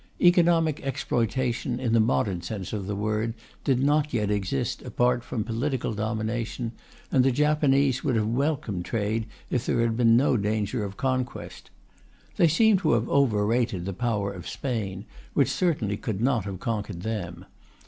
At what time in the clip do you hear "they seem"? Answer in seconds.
12.37-12.77